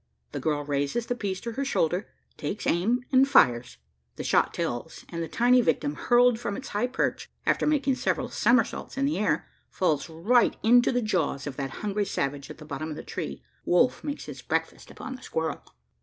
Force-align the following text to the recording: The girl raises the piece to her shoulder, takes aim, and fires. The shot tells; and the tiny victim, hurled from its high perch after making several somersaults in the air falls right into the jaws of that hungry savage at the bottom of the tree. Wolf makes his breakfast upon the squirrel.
The 0.31 0.39
girl 0.39 0.63
raises 0.65 1.05
the 1.05 1.13
piece 1.13 1.39
to 1.41 1.51
her 1.51 1.63
shoulder, 1.63 2.07
takes 2.35 2.65
aim, 2.65 3.05
and 3.11 3.27
fires. 3.27 3.77
The 4.15 4.23
shot 4.23 4.51
tells; 4.51 5.05
and 5.09 5.21
the 5.21 5.27
tiny 5.27 5.61
victim, 5.61 5.93
hurled 5.93 6.39
from 6.39 6.57
its 6.57 6.69
high 6.69 6.87
perch 6.87 7.29
after 7.45 7.67
making 7.67 7.93
several 7.97 8.27
somersaults 8.29 8.97
in 8.97 9.05
the 9.05 9.19
air 9.19 9.47
falls 9.69 10.09
right 10.09 10.57
into 10.63 10.91
the 10.91 11.03
jaws 11.03 11.45
of 11.45 11.55
that 11.57 11.69
hungry 11.85 12.05
savage 12.05 12.49
at 12.49 12.57
the 12.57 12.65
bottom 12.65 12.89
of 12.89 12.95
the 12.95 13.03
tree. 13.03 13.43
Wolf 13.63 14.03
makes 14.03 14.25
his 14.25 14.41
breakfast 14.41 14.89
upon 14.89 15.13
the 15.15 15.21
squirrel. 15.21 15.61